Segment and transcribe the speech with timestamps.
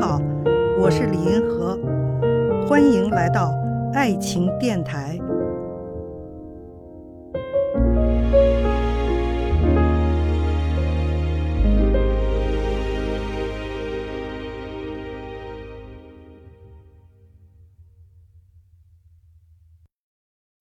[0.00, 0.20] 好
[0.78, 1.76] 我是李银河，
[2.68, 3.52] 欢迎来到
[3.92, 5.18] 爱情电台。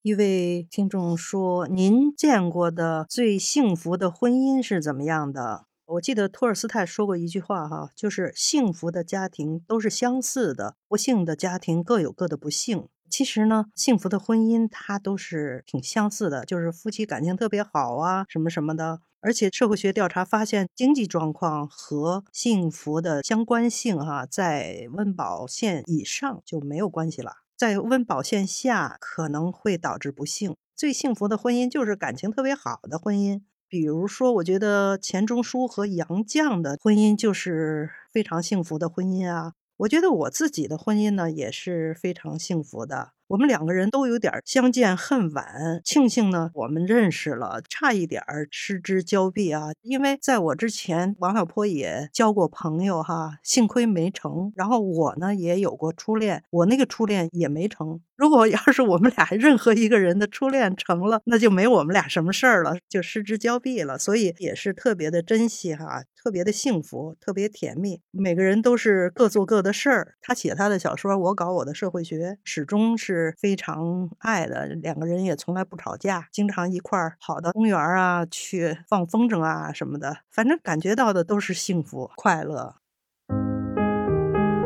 [0.02, 12.90] 一位听众说：“您见过的最幸福的婚姻是怎么样的？”我记得托尔斯泰说过一句话，哈，就是幸福的家庭都是相似的，不幸的家庭各有各的不幸。
[13.09, 19.00] 其实呢，幸福的婚姻它都是挺相似的，就是夫妻感情特别好啊，什么什么的。
[19.22, 27.38] 而且社会学调查发现，经济状况和幸福的相关性，哈，在温饱线以上就没有关系了。
[27.56, 30.54] 在温饱线下可能会导致不幸。
[30.76, 33.42] 最幸福的婚姻就是感情特别好的婚姻。
[33.71, 39.53] 比如说，我觉得钱钟书和杨绛的婚姻就是非常幸福的婚姻啊。
[39.78, 43.11] 我觉得我自己的婚姻呢也是非常幸福的。
[43.28, 49.72] 我们两个人都有点相见恨晚，庆幸呢我们认识了，差一点儿失之交臂啊。
[49.81, 54.53] 因为在我之前，王小波也交过朋友哈，幸亏没成。
[54.55, 58.00] 然后我呢也有过初恋，我那个初恋也没成。
[58.16, 64.00] 如果要是我们俩任何一个人的初恋成了，那就没我们俩什么事儿了，就失之交臂了。
[64.00, 68.02] 所以也是特别的珍惜哈，特别的幸福，特别甜蜜。
[68.11, 74.68] 每个人都是各做各的事儿，他写他的小说，我搞我的社会学，始终是是非常爱的。
[74.68, 82.76] 两个人也从来不吵架，经常一块儿跑到公园啊去放风筝啊什么的，反正感觉到的都是幸福快乐。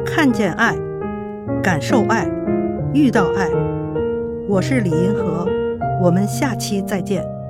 [0.05, 0.75] 看见爱，
[1.63, 2.27] 感受爱。
[2.93, 3.47] 遇到爱，
[4.49, 5.47] 我是李银河，
[6.01, 7.40] 我们下期再见。